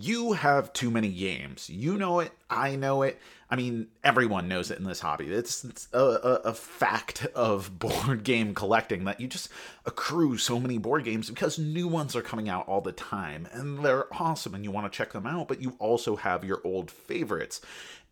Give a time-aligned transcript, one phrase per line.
[0.00, 1.68] you have too many games.
[1.68, 2.32] You know it.
[2.48, 3.18] I know it.
[3.50, 5.26] I mean, everyone knows it in this hobby.
[5.26, 9.48] It's, it's a, a, a, fact of board game collecting that you just
[9.86, 13.82] accrue so many board games because new ones are coming out all the time and
[13.82, 16.90] they're awesome and you want to check them out, but you also have your old
[16.90, 17.62] favorites.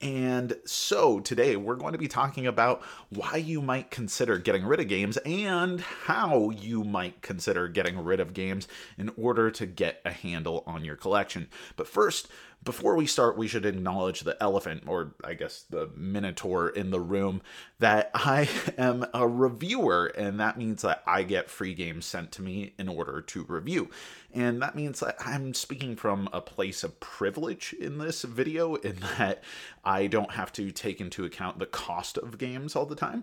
[0.01, 4.81] And so today we're going to be talking about why you might consider getting rid
[4.81, 10.03] of games and how you might consider getting rid of games in order to get
[10.05, 11.49] a handle on your collection.
[11.77, 12.29] But first,
[12.67, 17.01] before we start, we should acknowledge the elephant, or I guess the minotaur in the
[17.01, 17.41] room,
[17.79, 22.43] that I am a reviewer, and that means that I get free games sent to
[22.43, 23.89] me in order to review.
[24.35, 28.97] And that means that I'm speaking from a place of privilege in this video, in
[29.17, 29.43] that
[29.87, 33.23] I don't have to take into account the cost of games all the time,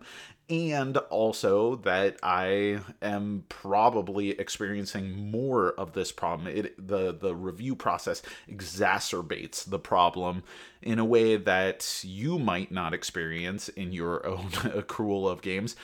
[0.50, 6.48] and also that I am probably experiencing more of this problem.
[6.48, 10.44] It, the the review process exacerbates the problem
[10.82, 15.76] in a way that you might not experience in your own accrual of games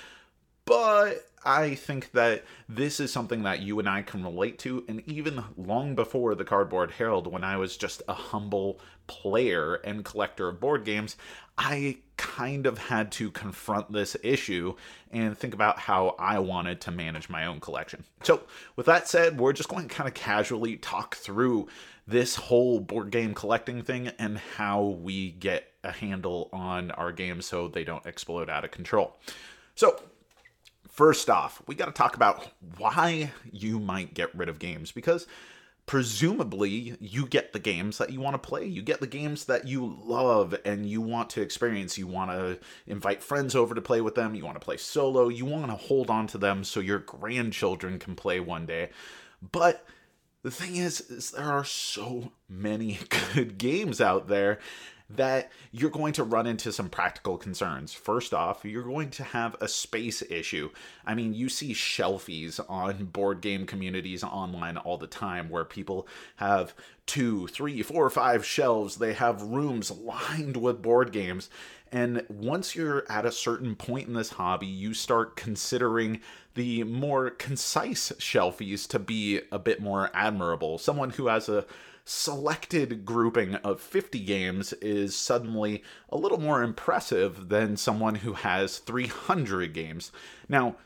[0.70, 4.86] but I think that this is something that you and I can relate to.
[4.88, 10.06] And even long before the Cardboard Herald, when I was just a humble player and
[10.06, 11.18] collector of board games,
[11.58, 14.76] I kind of had to confront this issue
[15.10, 18.04] and think about how I wanted to manage my own collection.
[18.22, 18.44] So,
[18.76, 21.68] with that said, we're just going to kind of casually talk through
[22.06, 27.48] this whole board game collecting thing and how we get a handle on our games
[27.48, 29.18] so they don't explode out of control.
[29.74, 30.00] So,
[31.00, 32.46] First off, we got to talk about
[32.78, 35.28] why you might get rid of games because
[35.86, 38.66] presumably you get the games that you want to play.
[38.66, 41.98] You get the games that you love and you want to experience.
[41.98, 44.36] You want to invite friends over to play with them.
[44.36, 45.30] You want to play solo.
[45.30, 48.90] You want to hold on to them so your grandchildren can play one day.
[49.54, 49.86] But
[50.44, 53.00] the thing is, is there are so many
[53.34, 54.60] good games out there
[55.10, 57.94] that you're going to run into some practical concerns.
[57.94, 60.70] First off, you're going to have a space issue.
[61.06, 66.08] I mean, you see shelfies on board game communities online all the time where people
[66.36, 66.76] have
[67.06, 68.98] two, three, four, five shelves.
[68.98, 71.50] They have rooms lined with board games.
[71.92, 76.22] And once you're at a certain point in this hobby, you start considering
[76.54, 80.78] the more concise shelfies to be a bit more admirable.
[80.78, 81.66] Someone who has a
[82.10, 88.80] selected grouping of 50 games is suddenly a little more impressive than someone who has
[88.80, 90.12] 300 games.
[90.48, 90.78] Now,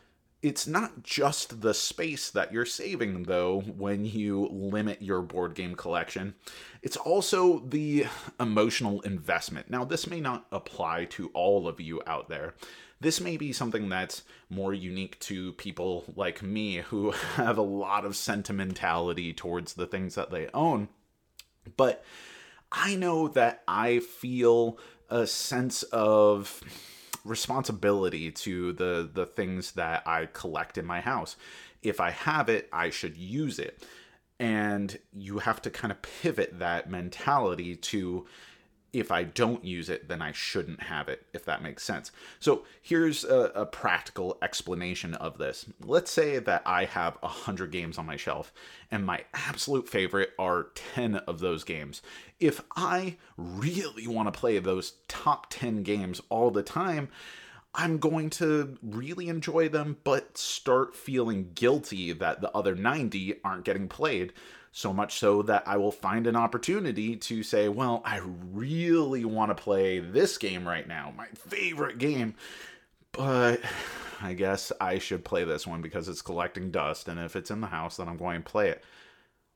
[0.42, 5.76] it's not just the space that you're saving, though, when you limit your board game
[5.76, 6.36] collection.
[6.82, 8.08] It's also the
[8.38, 9.70] emotional investment.
[9.70, 12.54] Now, this may not apply to all of you out there.
[13.00, 18.04] This may be something that's more unique to people like me who have a lot
[18.04, 20.90] of sentimentality towards the things that they own.
[21.78, 22.04] But
[22.72, 24.80] I know that I feel
[25.10, 26.62] a sense of
[27.24, 31.36] responsibility to the the things that I collect in my house.
[31.82, 33.86] If I have it, I should use it.
[34.40, 38.26] And you have to kind of pivot that mentality to
[38.94, 42.12] if I don't use it, then I shouldn't have it, if that makes sense.
[42.40, 45.66] So here's a, a practical explanation of this.
[45.84, 48.54] Let's say that I have 100 games on my shelf,
[48.92, 52.04] and my absolute favorite are 10 of those games.
[52.40, 57.10] If I really want to play those top 10 games all the time,
[57.76, 63.66] I'm going to really enjoy them, but start feeling guilty that the other 90 aren't
[63.66, 64.34] getting played.
[64.76, 69.56] So much so that I will find an opportunity to say, well, I really want
[69.56, 72.34] to play this game right now, my favorite game.
[73.12, 73.62] But
[74.22, 77.62] I guess I should play this one because it's collecting dust, and if it's in
[77.62, 78.84] the house, then I'm going to play it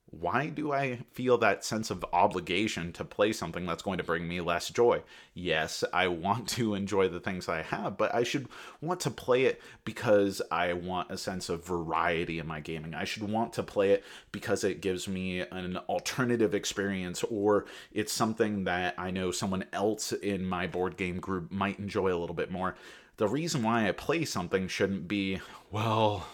[0.10, 4.28] why do I feel that sense of obligation to play something that's going to bring
[4.28, 5.04] me less joy?
[5.34, 8.48] Yes, I want to enjoy the things I have, but I should
[8.82, 12.94] want to play it because I want a sense of variety in my gaming.
[12.94, 18.14] I should want to play it because it gives me an alternative experience or it's
[18.14, 22.36] something that I know someone else in my board game group might enjoy a little
[22.36, 22.76] bit more.
[23.18, 25.42] The reason why I play something shouldn't be,
[25.72, 26.28] well,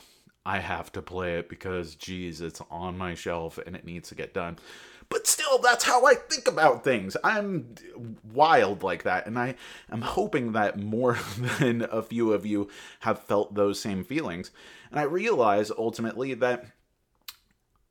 [0.46, 4.16] I have to play it because, geez, it's on my shelf and it needs to
[4.16, 4.58] get done.
[5.10, 7.16] But still, that's how I think about things.
[7.24, 7.76] I'm
[8.34, 9.56] wild like that, and I
[9.92, 11.18] am hoping that more
[11.60, 12.70] than a few of you
[13.02, 14.52] have felt those same feelings.
[14.92, 16.66] And I realize ultimately that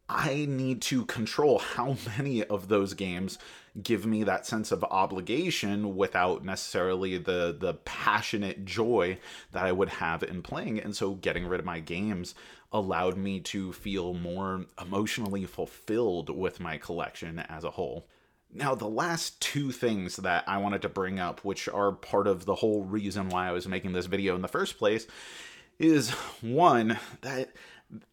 [0.08, 3.38] I need to control how many of those games
[3.80, 9.18] give me that sense of obligation without necessarily the the passionate joy
[9.52, 10.78] that I would have in playing.
[10.80, 12.34] And so getting rid of my games
[12.72, 18.08] allowed me to feel more emotionally fulfilled with my collection as a whole.
[18.54, 22.44] Now, the last two things that I wanted to bring up, which are part of
[22.44, 25.06] the whole reason why I was making this video in the first place,
[25.78, 26.10] is
[26.42, 27.50] one, that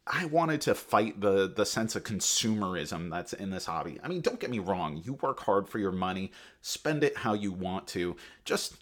[0.05, 3.99] I wanted to fight the the sense of consumerism that's in this hobby.
[4.03, 6.31] I mean, don't get me wrong, you work hard for your money,
[6.61, 8.15] spend it how you want to.
[8.43, 8.75] Just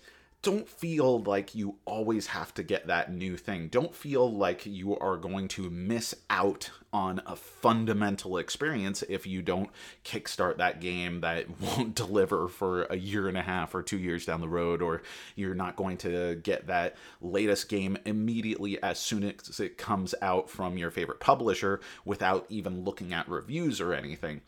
[0.48, 3.68] don't feel like you always have to get that new thing.
[3.68, 9.42] Don't feel like you are going to miss out on a fundamental experience if you
[9.42, 9.70] don't
[10.06, 14.26] kickstart that game that won't deliver for a year and a half or two years
[14.26, 15.02] down the road, or
[15.36, 20.50] you're not going to get that latest game immediately as soon as it comes out
[20.50, 24.40] from your favorite publisher without even looking at reviews or anything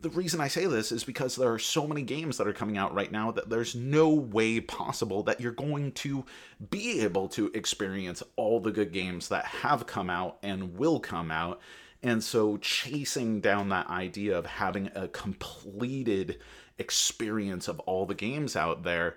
[0.00, 2.76] the reason I say this is because there are so many games that are coming
[2.76, 6.24] out right now that there's no way possible that you're going to
[6.70, 11.30] be able to experience all the good games that have come out and will come
[11.30, 11.60] out.
[12.02, 16.38] And so, chasing down that idea of having a completed
[16.78, 19.16] experience of all the games out there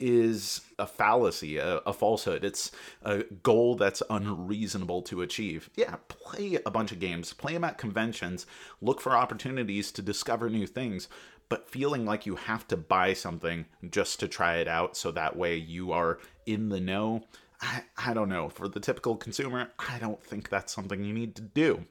[0.00, 2.44] is a fallacy, a, a, falsehood.
[2.44, 5.70] It's a goal that's unreasonable to achieve.
[5.76, 8.46] Yeah, play a bunch of games, play them at conventions,
[8.80, 11.08] look for opportunities to discover new things,
[11.48, 15.36] but feeling like you have to buy something just to try it out so that
[15.36, 17.24] way you are in the know.
[17.60, 18.48] I, I don't know.
[18.48, 21.84] For the typical consumer, I don't think that's something you need to do.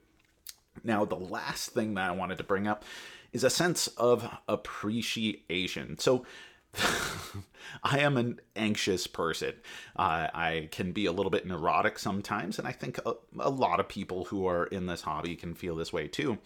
[0.83, 2.83] Now, the last thing that I wanted to bring up
[3.31, 5.97] is a sense of appreciation.
[6.00, 6.25] So,
[7.83, 9.54] I am an anxious person.
[9.95, 13.80] Uh, I can be a little bit neurotic sometimes, and I think a, a, lot
[13.80, 16.39] of people who are in this hobby can feel this way too.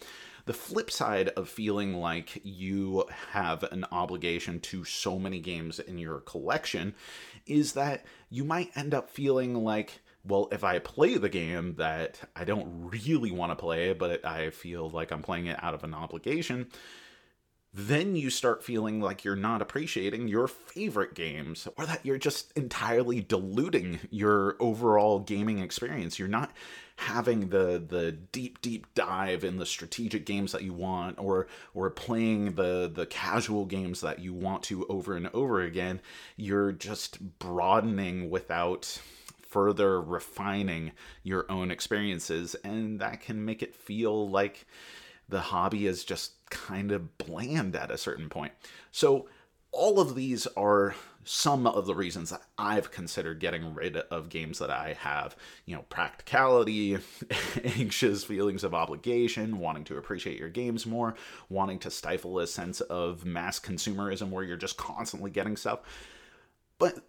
[0.45, 5.97] The flip side of feeling like you have an obligation to so many games in
[5.97, 6.95] your collection
[7.45, 12.19] is that you might end up feeling like, well, if I play the game that
[12.35, 15.83] I don't really want to play, but I feel like I'm playing it out of
[15.83, 16.67] an obligation,
[17.73, 22.51] then you start feeling like you're not appreciating your favorite games or that you're just
[22.55, 26.19] entirely diluting your overall gaming experience.
[26.19, 26.51] You're not
[26.97, 31.89] having the the deep deep dive in the strategic games that you want or or
[31.89, 35.99] playing the the casual games that you want to over and over again.
[36.35, 38.99] You're just broadening without
[39.41, 40.91] further refining
[41.23, 44.67] your own experiences and that can make it feel like
[45.29, 48.53] the hobby is just kind of bland at a certain point.
[48.91, 49.27] So,
[49.71, 54.59] all of these are some of the reasons that I've considered getting rid of games
[54.59, 55.35] that I have.
[55.65, 56.99] You know, practicality,
[57.63, 61.15] anxious feelings of obligation, wanting to appreciate your games more,
[61.49, 65.79] wanting to stifle a sense of mass consumerism where you're just constantly getting stuff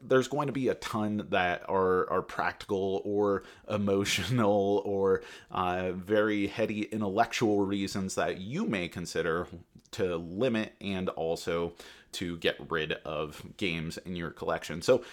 [0.01, 6.47] there's going to be a ton that are are practical or emotional or uh, very
[6.47, 9.47] heady intellectual reasons that you may consider
[9.93, 11.73] to limit and also
[12.13, 14.83] to get rid of games in your collection.
[14.83, 15.05] So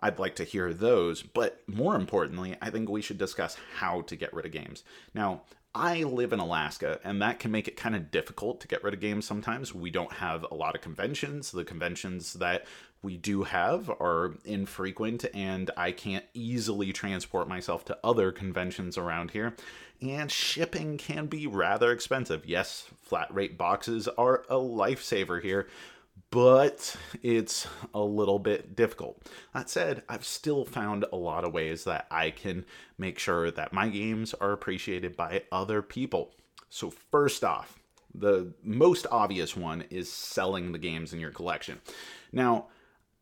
[0.00, 4.16] I'd like to hear those, but more importantly, I think we should discuss how to
[4.16, 4.84] get rid of games.
[5.14, 5.42] Now,
[5.74, 8.94] I live in Alaska, and that can make it kind of difficult to get rid
[8.94, 9.74] of games sometimes.
[9.74, 11.50] We don't have a lot of conventions.
[11.50, 12.66] The conventions that
[13.06, 19.30] we do have are infrequent, and I can't easily transport myself to other conventions around
[19.30, 19.54] here.
[20.02, 22.44] And shipping can be rather expensive.
[22.46, 25.68] Yes, flat rate boxes are a lifesaver here,
[26.30, 29.22] but it's a little bit difficult.
[29.54, 32.64] That said, I've still found a lot of ways that I can
[32.98, 36.34] make sure that my games are appreciated by other people.
[36.70, 37.78] So, first off,
[38.12, 41.80] the most obvious one is selling the games in your collection.
[42.32, 42.66] Now,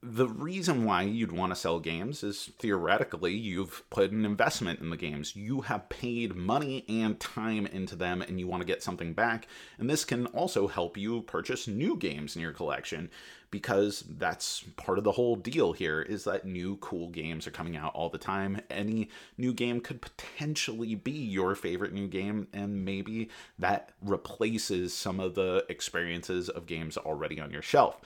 [0.07, 4.91] the reason why you'd want to sell games is theoretically you've put an investment in
[4.91, 5.35] the games.
[5.35, 9.49] You have paid money and time into them and you want to get something back.
[9.79, 13.09] And this can also help you purchase new games in your collection
[13.51, 17.77] because that's part of the whole deal here is that new cool games are coming
[17.77, 18.61] out all the time.
[18.69, 19.09] Any
[19.39, 25.35] new game could potentially be your favorite new game and maybe that replaces some of
[25.35, 28.03] the experiences of games already on your shelf.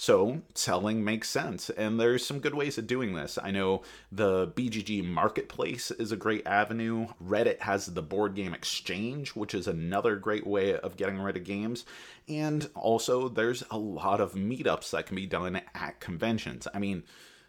[0.00, 3.36] So selling makes sense, and there's some good ways of doing this.
[3.42, 7.08] I know the BGG Marketplace is a great avenue.
[7.20, 11.42] Reddit has the Board Game Exchange, which is another great way of getting rid of
[11.42, 11.84] games.
[12.28, 16.68] And also, there's a lot of meetups that can be done at conventions.
[16.72, 17.02] I mean,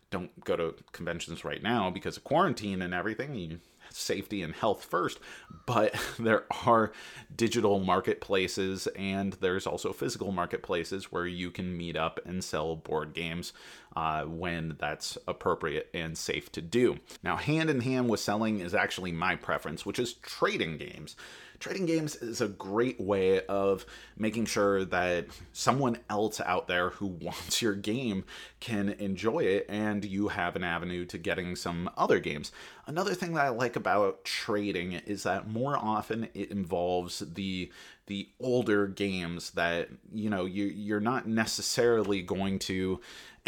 [0.09, 3.35] don't go to conventions right now because of quarantine and everything.
[3.35, 3.59] You
[3.91, 5.19] safety and health first,
[5.65, 6.91] but there are
[7.35, 13.13] digital marketplaces and there's also physical marketplaces where you can meet up and sell board
[13.13, 13.53] games
[13.99, 16.97] uh, when that's appropriate and safe to do.
[17.21, 21.17] Now, hand in hand with selling is actually my preference, which is trading games
[21.59, 23.85] trading games is a great way of
[24.17, 28.23] making sure that someone else out there who wants your game
[28.59, 32.51] can enjoy it and you have an avenue to getting some other games.
[32.87, 37.71] Another thing that I like about trading is that more often it involves the
[38.07, 42.99] the older games that you know you you're not necessarily going to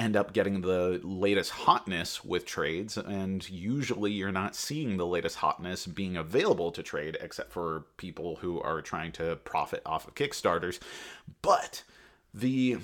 [0.01, 5.38] end up getting the latest hotness with trades, and usually you're not seeing the latest
[5.38, 10.15] hotness being available to trade, except for people who are trying to profit off of
[10.15, 10.79] Kickstarters.
[11.43, 11.84] But
[12.34, 12.79] the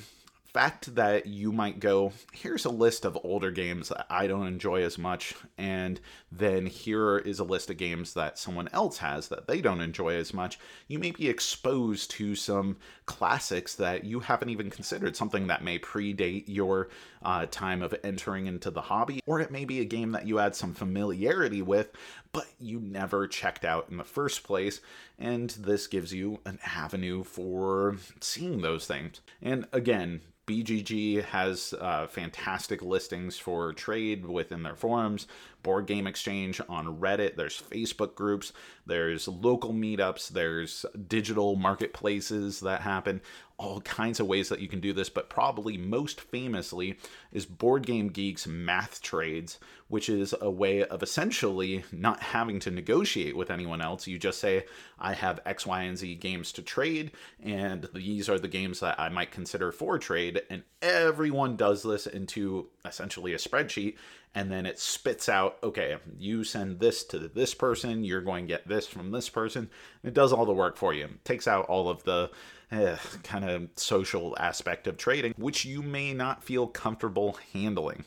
[0.57, 4.81] fact that you might go, here's a list of older games that I don't enjoy
[4.81, 9.45] as much, and then here is a list of games that someone else has that
[9.45, 14.49] they don't enjoy as much, you may be exposed to some classics that you haven't
[14.49, 16.89] even considered, something that may predate your
[17.21, 20.37] uh, time of entering into the hobby, or it may be a game that you
[20.37, 21.91] had some familiarity with,
[22.31, 24.81] but you never checked out in the first place.
[25.19, 29.21] And this gives you an avenue for seeing those things.
[29.39, 35.27] And again, BGG has uh, fantastic listings for trade within their forums,
[35.61, 38.53] Board Game Exchange on Reddit, there's Facebook groups,
[38.85, 43.21] there's local meetups, there's digital marketplaces that happen
[43.59, 46.97] all kinds of ways that you can do this, but probably most famously
[47.31, 52.69] is Board Game Geek's Math Trades, which is a way of essentially not having to
[52.69, 54.05] negotiate with anyone else.
[54.05, 54.65] You just say,
[54.99, 57.11] I have X, Y, and Z games to trade,
[57.41, 60.41] and these are the games that I might consider for trade.
[60.51, 63.95] And everyone does this into essentially a spreadsheet,
[64.35, 68.53] and then it spits out, okay, you send this to this person, you're going to
[68.53, 69.71] get this from this person.
[70.03, 71.05] It does all the work for you.
[71.05, 72.29] It takes out all of the
[72.71, 78.05] eh, kind of social aspect of trading, which you may not feel comfortable handling.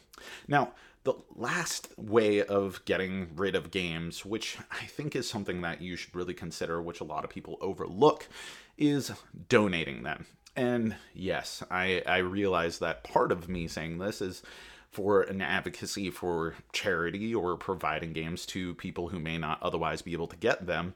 [0.49, 0.73] Now,
[1.05, 5.97] the last way of getting rid of games, which I think is something that you
[5.97, 8.29] should really consider, which a lot of people overlook,
[8.77, 9.13] is
[9.49, 10.27] donating them.
[10.57, 14.43] And yes, I, I realize that part of me saying this is
[14.91, 20.13] for an advocacy for charity or providing games to people who may not otherwise be
[20.13, 20.95] able to get them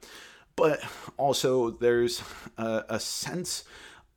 [0.55, 0.83] but
[1.17, 2.21] also there's
[2.57, 3.63] a, a sense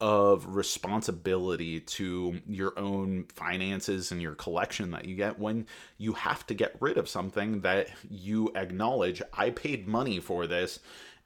[0.00, 5.66] of responsibility to your own finances and your collection that you get when
[5.97, 10.78] you have to get rid of something that you acknowledge I paid money for this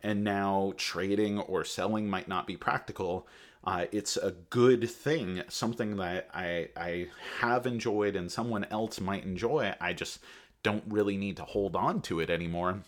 [0.03, 3.29] and now trading or selling might not be practical.
[3.63, 7.09] Uh, it's a good thing, something that I I
[7.41, 9.75] have enjoyed and someone else might enjoy.
[9.81, 10.19] I just
[10.63, 12.83] don't really need to hold on to it anymore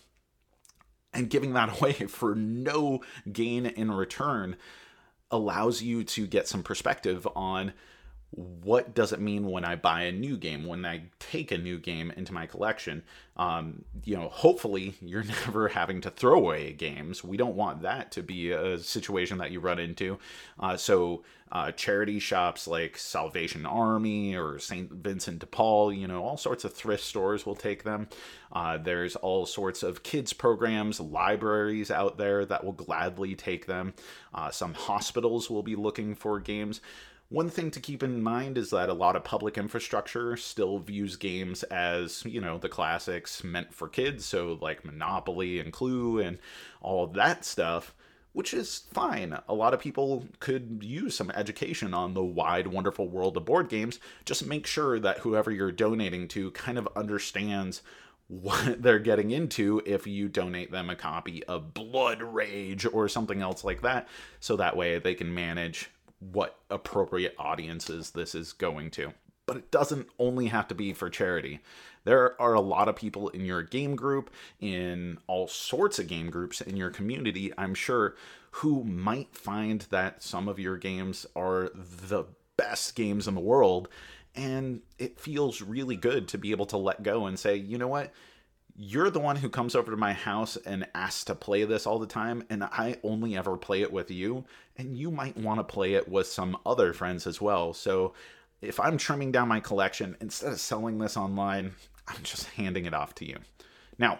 [1.14, 3.00] and giving that away for no
[3.32, 4.56] gain in return
[5.30, 7.72] allows you to get some perspective on
[8.36, 11.78] what does it mean when I buy a new game, when I take a new
[11.78, 13.02] game into my collection?
[13.36, 17.22] Um, you know, hopefully you're never having to throw away games.
[17.22, 20.18] We don't want that to be a situation that you run into.
[20.58, 21.22] Uh, so,
[21.52, 24.90] uh, charity shops like Salvation Army or St.
[24.90, 28.08] Vincent de Paul, you know, all sorts of thrift stores will take them.
[28.52, 33.94] Uh, there's all sorts of kids programs, libraries out there that will gladly take them.
[34.34, 36.80] Uh, some hospitals will be looking for games.
[37.34, 41.16] One thing to keep in mind is that a lot of public infrastructure still views
[41.16, 46.38] games as, you know, the classics meant for kids, so like Monopoly and Clue and
[46.80, 47.92] all that stuff,
[48.34, 49.36] which is fine.
[49.48, 53.68] A lot of people could use some education on the wide, wonderful world of board
[53.68, 53.98] games.
[54.24, 57.82] Just make sure that whoever you're donating to kind of understands
[58.28, 63.42] what they're getting into if you donate them a copy of Blood Rage or something
[63.42, 64.06] else like that,
[64.38, 65.90] so that way they can manage
[66.32, 69.12] what appropriate audiences this is going to.
[69.46, 71.60] But it doesn't only have to be for charity.
[72.04, 76.30] There are a lot of people in your game group, in all sorts of game
[76.30, 78.16] groups in your community, I'm sure,
[78.52, 82.24] who might find that some of your games are the
[82.56, 83.88] best games in the world.
[84.34, 87.88] And it feels really good to be able to let go and say, you know
[87.88, 88.12] what?
[88.76, 91.98] You're the one who comes over to my house and asks to play this all
[91.98, 94.44] the time, and I only ever play it with you,
[94.76, 97.72] and you might want to play it with some other friends as well.
[97.72, 98.14] So
[98.60, 101.74] if I'm trimming down my collection, instead of selling this online,
[102.08, 103.38] I'm just handing it off to you.
[103.98, 104.18] Now,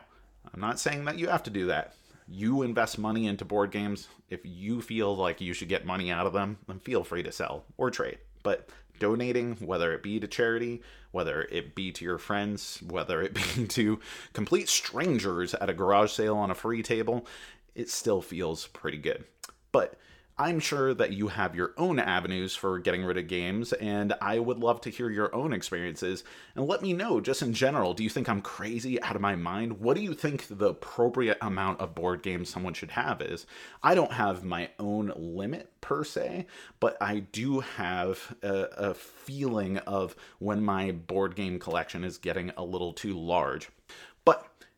[0.52, 1.94] I'm not saying that you have to do that.
[2.28, 4.08] You invest money into board games.
[4.30, 7.32] If you feel like you should get money out of them, then feel free to
[7.32, 8.18] sell or trade.
[8.44, 8.68] But
[9.00, 13.66] donating, whether it be to charity, whether it be to your friends, whether it be
[13.66, 13.98] to
[14.32, 17.26] complete strangers at a garage sale on a free table,
[17.74, 19.24] it still feels pretty good.
[19.72, 19.98] But
[20.36, 24.40] I'm sure that you have your own avenues for getting rid of games, and I
[24.40, 26.24] would love to hear your own experiences.
[26.56, 29.36] And let me know, just in general, do you think I'm crazy out of my
[29.36, 29.78] mind?
[29.78, 33.46] What do you think the appropriate amount of board games someone should have is?
[33.80, 36.46] I don't have my own limit per se,
[36.80, 42.50] but I do have a, a feeling of when my board game collection is getting
[42.56, 43.70] a little too large.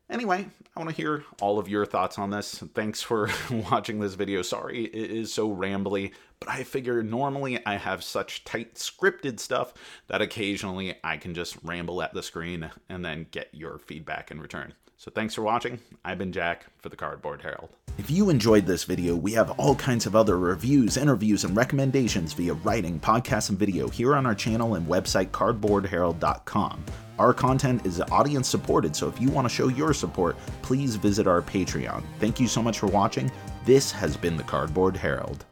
[0.09, 2.63] Anyway, I want to hear all of your thoughts on this.
[2.73, 3.29] Thanks for
[3.71, 4.41] watching this video.
[4.41, 9.73] Sorry it is so rambly, but I figure normally I have such tight scripted stuff
[10.07, 14.39] that occasionally I can just ramble at the screen and then get your feedback in
[14.39, 14.73] return.
[14.97, 15.79] So thanks for watching.
[16.05, 17.69] I've been Jack for the Cardboard Herald.
[17.97, 22.33] If you enjoyed this video, we have all kinds of other reviews, interviews, and recommendations
[22.33, 26.83] via writing, podcast, and video here on our channel and website cardboardherald.com.
[27.19, 31.27] Our content is audience supported, so if you want to show your support, please visit
[31.27, 32.03] our Patreon.
[32.19, 33.31] Thank you so much for watching.
[33.65, 35.45] This has been the Cardboard Herald.